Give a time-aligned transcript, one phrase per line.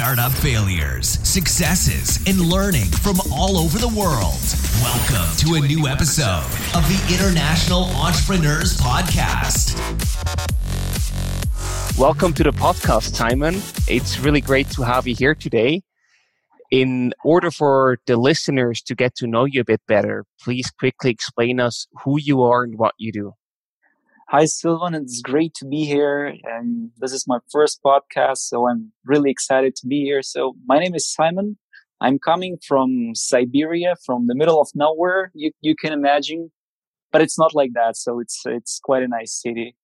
[0.00, 4.40] startup failures, successes, and learning from all over the world.
[4.80, 9.76] Welcome to a new episode of the International Entrepreneurs Podcast.
[11.98, 13.56] Welcome to the podcast, Simon.
[13.88, 15.82] It's really great to have you here today.
[16.70, 21.10] In order for the listeners to get to know you a bit better, please quickly
[21.10, 23.34] explain us who you are and what you do.
[24.32, 24.94] Hi, Sylvan.
[24.94, 26.32] It's great to be here.
[26.44, 30.22] And this is my first podcast, so I'm really excited to be here.
[30.22, 31.58] So, my name is Simon.
[32.00, 36.52] I'm coming from Siberia, from the middle of nowhere, you, you can imagine,
[37.10, 37.96] but it's not like that.
[37.96, 39.74] So, it's, it's quite a nice city.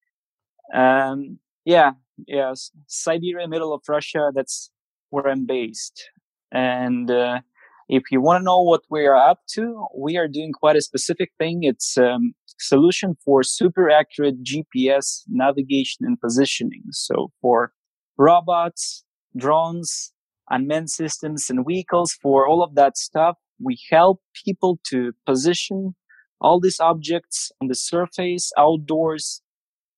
[0.72, 1.94] Um, yeah,
[2.28, 4.70] yes, Siberia, middle of Russia, that's
[5.10, 6.08] where I'm based.
[6.52, 7.40] And, uh,
[7.88, 10.80] if you want to know what we are up to, we are doing quite a
[10.80, 11.60] specific thing.
[11.62, 16.84] It's um, solution for super accurate GPS navigation and positioning.
[16.90, 17.72] So for
[18.16, 19.04] robots,
[19.36, 20.12] drones,
[20.50, 25.94] unmanned systems and vehicles, for all of that stuff, we help people to position
[26.40, 29.40] all these objects on the surface, outdoors,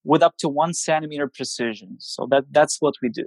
[0.05, 1.97] with up to one centimeter precision.
[1.99, 3.27] So that, that's what we do.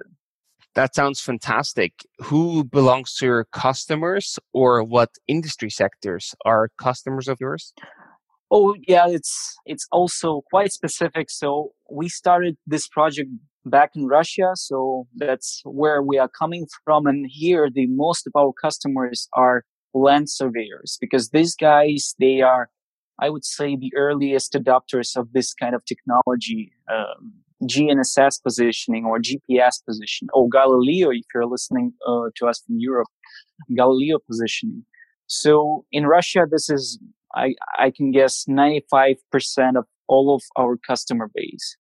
[0.74, 2.06] That sounds fantastic.
[2.22, 7.74] Who belongs to your customers or what industry sectors are customers of yours?
[8.52, 11.30] Oh yeah, it's it's also quite specific.
[11.30, 13.30] So we started this project
[13.66, 17.08] back in Russia, so that's where we are coming from.
[17.08, 22.70] And here, the most of our customers are land surveyors because these guys they are,
[23.22, 26.74] I would say, the earliest adopters of this kind of technology.
[26.92, 32.78] Um, GNSS positioning or GPS position or Galileo, if you're listening uh, to us from
[32.80, 33.08] Europe,
[33.76, 34.84] Galileo positioning.
[35.28, 37.00] So in Russia, this is,
[37.36, 39.16] I, I can guess 95%
[39.78, 41.78] of all of our customer base.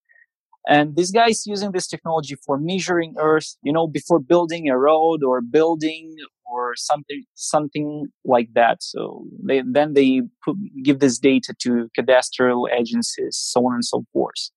[0.67, 5.23] And these guys using this technology for measuring Earth, you know, before building a road
[5.23, 8.83] or building or something, something like that.
[8.83, 14.06] So they, then they put, give this data to cadastral agencies, so on and so
[14.13, 14.51] forth.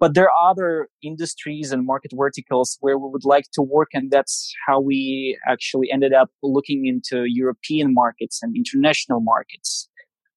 [0.00, 3.88] But there are other industries and market verticals where we would like to work.
[3.92, 9.88] And that's how we actually ended up looking into European markets and international markets.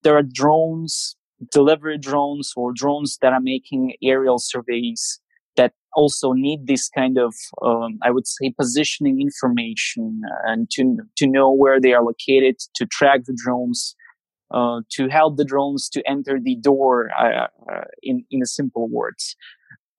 [0.03, 1.15] There are drones,
[1.51, 5.19] delivery drones or drones that are making aerial surveys
[5.57, 11.27] that also need this kind of, um, I would say, positioning information and to, to
[11.27, 13.95] know where they are located, to track the drones,
[14.53, 19.35] uh, to help the drones to enter the door uh, uh, in in simple words.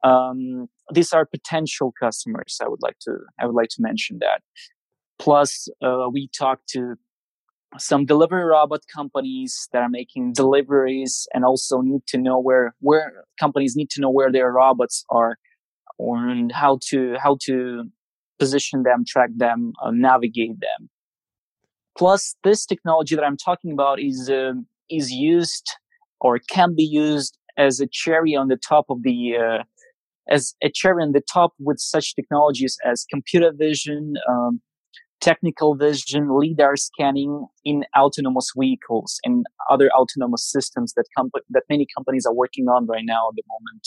[0.04, 2.58] Um, these are potential customers.
[2.62, 4.42] I would like to I would like to mention that.
[5.19, 6.96] Plus, uh, we talked to
[7.78, 13.25] some delivery robot companies that are making deliveries and also need to know where where
[13.41, 15.38] companies need to know where their robots are
[15.99, 17.84] and how to how to
[18.38, 20.91] position them, track them, uh, navigate them.
[21.97, 24.55] Plus, this technology that I'm talking about is uh,
[24.91, 25.69] is used
[26.21, 29.62] or can be used as a cherry on the top of the uh,
[30.28, 34.61] as a cherry on the top with such technologies as computer vision, um,
[35.22, 41.87] technical vision, lidar scanning in autonomous vehicles and other autonomous systems that comp- that many
[41.97, 43.87] companies are working on right now at the moment.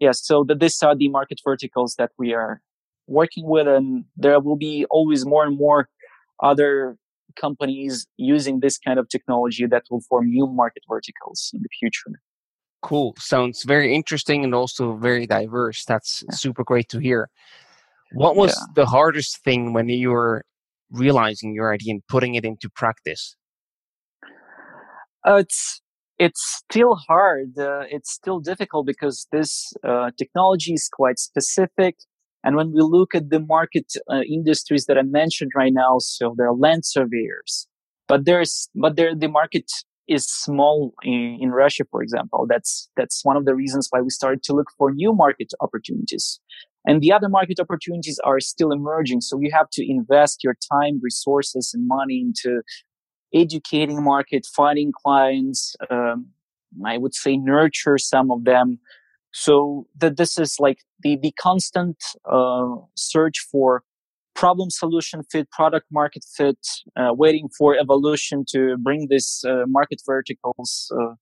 [0.00, 2.60] Yes, so the, these are the market verticals that we are
[3.06, 5.88] working with, and there will be always more and more
[6.42, 6.96] other
[7.36, 12.20] companies using this kind of technology that will form new market verticals in the future.
[12.80, 13.14] Cool.
[13.18, 15.84] Sounds very interesting and also very diverse.
[15.84, 16.34] That's yeah.
[16.34, 17.28] super great to hear.
[18.12, 18.72] What was yeah.
[18.74, 20.42] the hardest thing when you were
[20.90, 23.36] realizing your idea and putting it into practice?
[25.26, 25.80] Uh, it's
[26.18, 27.58] it's still hard.
[27.58, 31.96] Uh, it's still difficult because this uh, technology is quite specific.
[32.44, 36.34] And when we look at the market uh, industries that I mentioned right now, so
[36.36, 37.66] there are land surveyors,
[38.06, 39.70] but there's, but there, the market
[40.08, 42.46] is small in, in Russia, for example.
[42.48, 46.40] That's, that's one of the reasons why we started to look for new market opportunities.
[46.86, 49.20] And the other market opportunities are still emerging.
[49.20, 52.62] So you have to invest your time, resources, and money into
[53.34, 55.76] educating market, finding clients.
[55.90, 56.28] Um,
[56.86, 58.78] I would say nurture some of them
[59.32, 63.82] so that this is like the, the constant uh, search for
[64.38, 66.64] problem solution fit, product market fit,
[66.96, 71.14] uh, waiting for evolution to bring these uh, market verticals uh,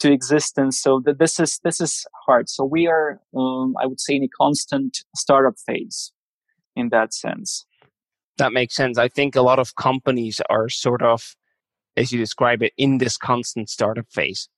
[0.00, 0.80] to existence.
[0.80, 2.50] So that this is this is hard.
[2.50, 6.12] So we are, um, I would say, in a constant startup phase
[6.76, 7.66] in that sense.
[8.36, 8.98] That makes sense.
[8.98, 11.34] I think a lot of companies are sort of,
[11.96, 14.48] as you describe it, in this constant startup phase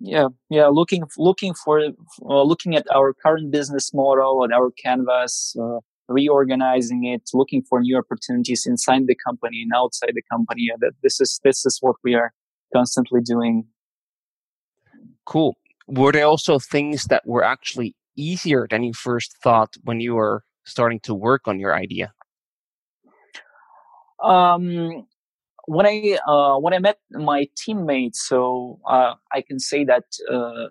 [0.00, 5.56] yeah yeah looking looking for uh, looking at our current business model and our canvas
[5.62, 10.70] uh, reorganizing it, looking for new opportunities inside the company and outside the company.
[10.80, 12.32] That this is this is what we are
[12.74, 13.66] constantly doing.
[15.24, 15.56] Cool.
[15.86, 20.44] Were there also things that were actually easier than you first thought when you were
[20.64, 22.12] starting to work on your idea?
[24.22, 25.06] Um,
[25.66, 30.68] when I uh, when I met my teammates, so uh, I can say that uh,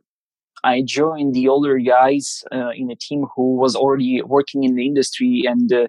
[0.64, 4.86] I joined the older guys uh, in a team who was already working in the
[4.86, 5.88] industry and uh,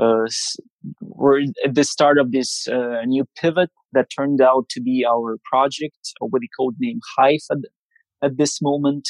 [0.00, 0.26] uh,
[1.00, 5.38] we're at the start of this uh, new pivot that turned out to be our
[5.50, 7.58] project with the code name Hive at,
[8.22, 9.08] at this moment.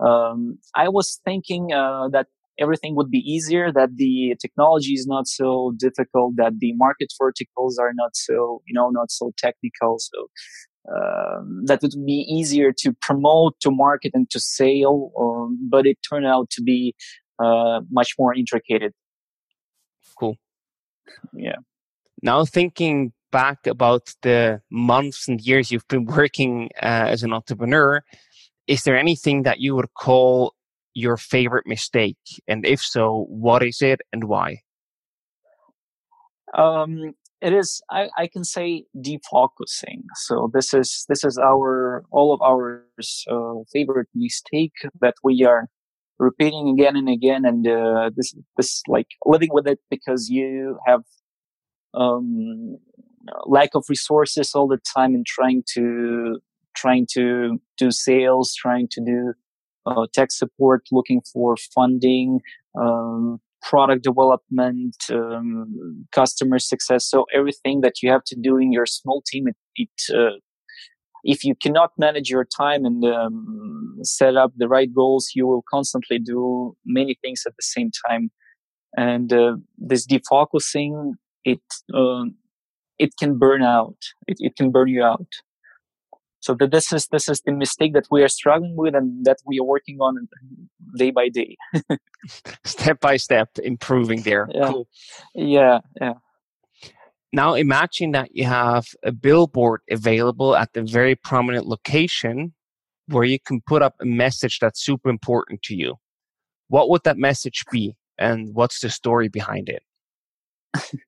[0.00, 2.26] Um, I was thinking uh, that
[2.58, 7.78] everything would be easier, that the technology is not so difficult, that the market verticals
[7.78, 9.98] are not so, you know, not so technical.
[9.98, 10.28] So
[10.88, 15.12] um, that would be easier to promote, to market, and to sell.
[15.18, 16.94] Um, but it turned out to be
[17.38, 18.92] uh, much more intricate.
[20.18, 20.36] Cool.
[21.34, 21.56] Yeah.
[22.22, 28.04] Now thinking back about the months and years you've been working uh, as an entrepreneur,
[28.66, 30.54] is there anything that you would call
[30.94, 32.18] your favorite mistake?
[32.46, 34.58] And if so, what is it and why?
[36.56, 40.04] Um, it is I, I can say defocusing.
[40.14, 42.84] So this is this is our all of our
[43.30, 45.68] uh, favorite mistake that we are
[46.18, 51.02] repeating again and again and uh, this this like living with it because you have
[51.94, 52.78] um,
[53.46, 56.38] lack of resources all the time and trying to
[56.74, 59.34] trying to do sales trying to do
[59.86, 62.40] uh, tech support looking for funding
[62.80, 67.08] um, product development, um, customer success.
[67.08, 70.36] So everything that you have to do in your small team, it, it uh,
[71.24, 75.62] if you cannot manage your time and um, set up the right goals, you will
[75.70, 78.30] constantly do many things at the same time.
[78.96, 81.12] And uh, this defocusing,
[81.44, 81.62] it
[81.94, 82.24] uh,
[82.98, 83.96] it can burn out.
[84.26, 85.26] It, it can burn you out.
[86.42, 89.38] So that this is this is the mistake that we are struggling with and that
[89.46, 90.28] we are working on
[90.96, 91.56] day by day.
[92.64, 94.48] step by step, improving there.
[94.52, 94.68] Yeah.
[94.68, 94.88] Cool.
[95.36, 96.14] Yeah, yeah.
[97.32, 102.52] Now imagine that you have a billboard available at the very prominent location
[103.06, 105.94] where you can put up a message that's super important to you.
[106.68, 109.82] What would that message be and what's the story behind it?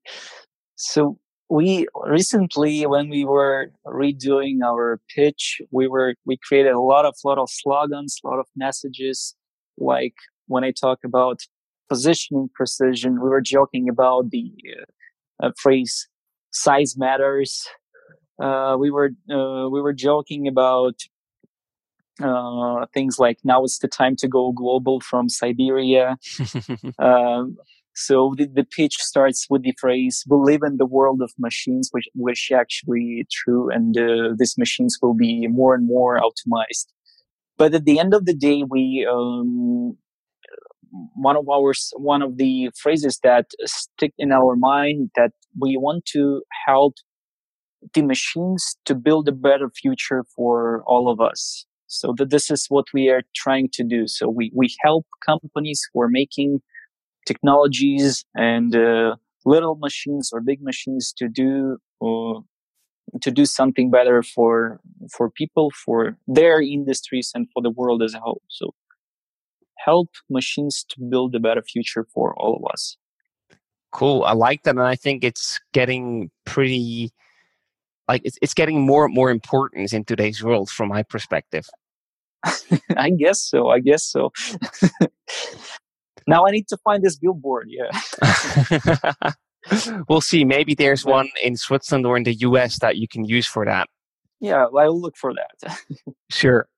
[0.76, 1.18] so
[1.50, 7.14] we recently when we were redoing our pitch we were we created a lot of
[7.24, 9.34] lot of slogans a lot of messages.
[9.76, 10.14] Like
[10.46, 11.40] when i talk about
[11.88, 14.52] positioning precision we were joking about the
[15.42, 16.08] uh, phrase
[16.54, 17.66] size matters.
[18.42, 20.94] Uh, we were uh, we were joking about
[22.22, 26.16] uh, things like now it's the time to go global from siberia.
[26.98, 27.56] Um,
[27.94, 31.88] so the, the pitch starts with the phrase, we live in the world of machines,
[31.92, 33.70] which, which actually true.
[33.70, 36.86] And uh, these machines will be more and more optimized.
[37.56, 39.96] But at the end of the day, we, um,
[41.14, 46.04] one of our, one of the phrases that stick in our mind that we want
[46.06, 46.94] to help
[47.92, 51.64] the machines to build a better future for all of us.
[51.86, 54.08] So that this is what we are trying to do.
[54.08, 56.60] So we, we help companies who are making
[57.26, 62.40] technologies and uh, little machines or big machines to do uh,
[63.20, 64.80] to do something better for
[65.12, 68.42] for people for their industries and for the world as a whole.
[68.48, 68.74] So
[69.76, 72.96] help machines to build a better future for all of us.
[73.92, 74.24] Cool.
[74.24, 77.12] I like that and i think it's getting pretty
[78.08, 81.66] like it's, it's getting more and more importance in today's world from my perspective.
[82.96, 84.30] I guess so i guess so
[86.26, 87.68] now I need to find this billboard.
[87.70, 89.30] Yeah.
[90.08, 90.44] we'll see.
[90.44, 93.88] Maybe there's one in Switzerland or in the US that you can use for that.
[94.40, 95.78] Yeah, I'll look for that.
[96.30, 96.68] sure.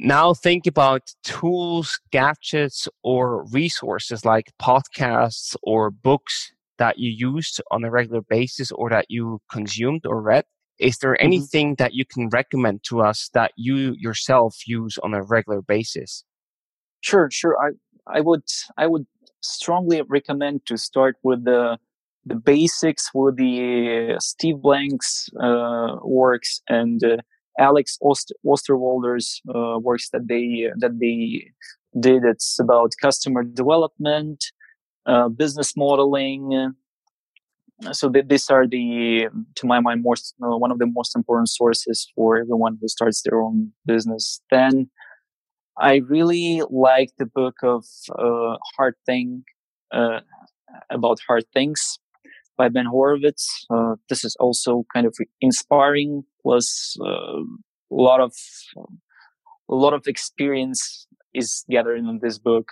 [0.00, 7.84] Now think about tools, gadgets, or resources like podcasts or books that you used on
[7.84, 10.44] a regular basis or that you consumed or read.
[10.80, 11.26] Is there mm-hmm.
[11.26, 11.82] anything mm-hmm.
[11.82, 16.24] that you can recommend to us that you yourself use on a regular basis?
[17.00, 17.56] Sure, sure.
[17.62, 17.70] I,
[18.06, 18.44] I would
[18.76, 19.06] I would
[19.40, 21.78] strongly recommend to start with the
[22.26, 27.18] the basics with the uh, Steve Blank's uh, works and uh,
[27.58, 31.50] Alex Oster- Osterwalder's uh, works that they that they
[31.98, 32.24] did.
[32.24, 34.44] It's about customer development,
[35.06, 36.74] uh, business modeling.
[37.92, 41.50] So th- these are the, to my mind, most uh, one of the most important
[41.50, 44.40] sources for everyone who starts their own business.
[44.50, 44.88] Then
[45.78, 49.44] I really like the book of uh, Hard Thing,
[49.92, 50.20] uh,
[50.90, 51.98] about hard things
[52.56, 53.66] by Ben Horowitz.
[53.70, 56.24] Uh, this is also kind of inspiring.
[56.46, 57.42] Uh, a
[57.90, 58.34] lot of
[59.68, 62.68] a lot of experience is gathered in this book.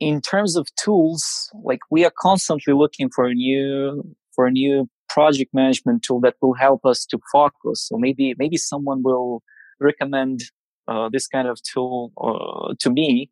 [0.00, 4.88] In terms of tools, like we are constantly looking for a new for a new
[5.08, 7.86] project management tool that will help us to focus.
[7.88, 9.42] So maybe maybe someone will
[9.80, 10.42] recommend
[10.88, 13.30] uh, this kind of tool uh, to me.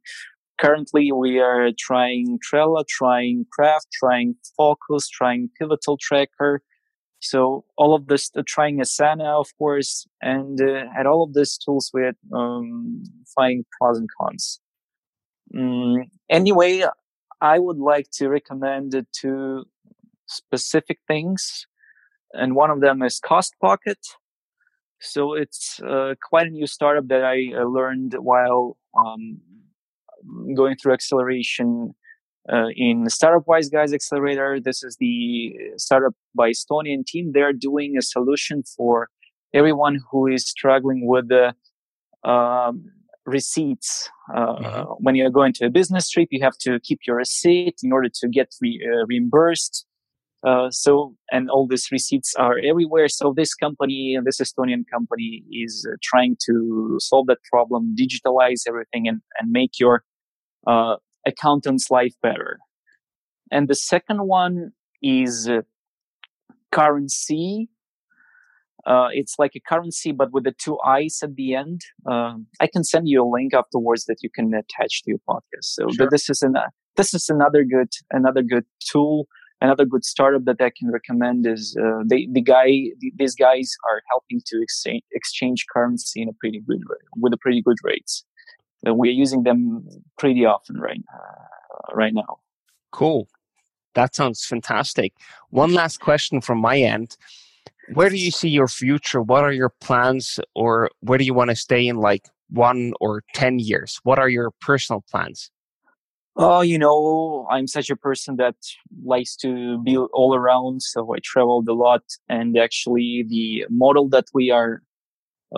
[0.59, 6.63] Currently, we are trying Trello, trying Craft, trying Focus, trying Pivotal Tracker.
[7.21, 11.59] So all of this, uh, trying Asana, of course, and uh, at all of these
[11.59, 13.03] tools, we're um,
[13.35, 14.61] finding pros and cons.
[15.55, 16.85] Mm, anyway,
[17.41, 19.65] I would like to recommend two
[20.27, 21.67] specific things,
[22.33, 24.03] and one of them is Costpocket.
[25.01, 29.41] So it's uh, quite a new startup that I uh, learned while um,
[30.55, 31.95] going through acceleration
[32.51, 34.59] uh, in Startup Wise Guys Accelerator.
[34.61, 37.33] This is the startup by Estonian team.
[37.33, 39.09] They're doing a solution for
[39.55, 41.55] everyone who is struggling with the
[42.29, 42.85] um,
[43.25, 44.09] receipts.
[44.35, 44.93] Uh, mm-hmm.
[45.01, 48.09] When you're going to a business trip, you have to keep your receipt in order
[48.21, 49.87] to get re- uh, reimbursed.
[50.47, 53.09] Uh, so, and all these receipts are everywhere.
[53.09, 59.09] So this company, this Estonian company is uh, trying to solve that problem, digitalize everything
[59.09, 60.05] and, and make your,
[60.67, 62.59] uh, accountant's life better.
[63.51, 65.63] And the second one is uh,
[66.73, 67.69] currency.
[68.87, 71.81] Uh, it's like a currency, but with the two eyes at the end.
[72.09, 75.43] Um, I can send you a link afterwards that you can attach to your podcast.
[75.63, 76.09] So sure.
[76.11, 76.55] this is an,
[76.97, 79.27] this is another good, another good tool
[79.61, 82.67] another good startup that I can recommend is uh, they, the guy
[83.01, 86.83] the, these guys are helping to exchange exchange currency in a pretty good
[87.17, 88.25] with a pretty good rates.
[88.85, 92.39] We're using them pretty often right uh, right now.
[92.93, 93.29] Cool,
[93.95, 95.13] that sounds fantastic.
[95.51, 97.17] One last question from my end.
[97.95, 99.23] Where do you see your future?
[99.23, 103.23] What are your plans, or where do you want to stay in like one or
[103.33, 104.01] ten years?
[104.03, 105.51] What are your personal plans?
[106.39, 108.57] Oh, you know, I'm such a person that
[109.05, 110.83] likes to be all around.
[110.83, 112.03] So I traveled a lot.
[112.29, 114.83] And actually, the model that we are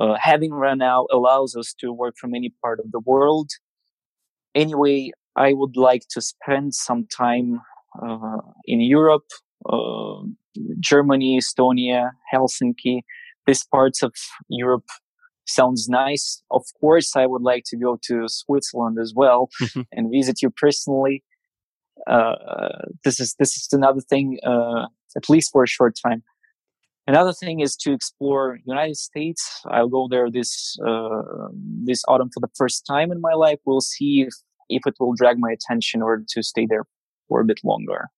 [0.01, 3.51] uh, having right now allows us to work from any part of the world.
[4.55, 7.61] Anyway, I would like to spend some time
[8.01, 9.27] uh, in Europe,
[9.69, 10.23] uh,
[10.79, 13.03] Germany, Estonia, Helsinki,
[13.47, 14.13] these parts of
[14.49, 14.87] Europe
[15.49, 16.43] sounds nice.
[16.51, 19.83] Of course, I would like to go to Switzerland as well mm-hmm.
[19.93, 21.25] and visit you personally.
[22.07, 22.35] Uh,
[23.05, 24.87] this is this is another thing, uh,
[25.17, 26.23] at least for a short time.
[27.07, 29.63] Another thing is to explore United States.
[29.71, 31.49] I'll go there this uh,
[31.85, 33.59] this autumn for the first time in my life.
[33.65, 34.35] We'll see if
[34.69, 36.85] if it will drag my attention or to stay there
[37.29, 38.09] for a bit longer.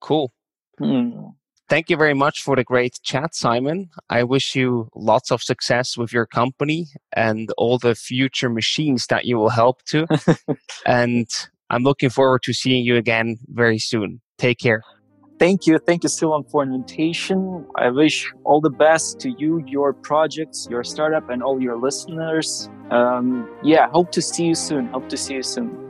[0.00, 0.32] Cool.
[0.78, 1.39] Hmm.
[1.70, 3.90] Thank you very much for the great chat, Simon.
[4.10, 9.24] I wish you lots of success with your company and all the future machines that
[9.24, 10.04] you will help to.
[10.84, 11.28] and
[11.70, 14.20] I'm looking forward to seeing you again very soon.
[14.36, 14.82] Take care.
[15.38, 15.78] Thank you.
[15.78, 17.64] Thank you, Sylvan, for an invitation.
[17.76, 22.68] I wish all the best to you, your projects, your startup, and all your listeners.
[22.90, 24.86] Um, yeah, hope to see you soon.
[24.88, 25.89] Hope to see you soon.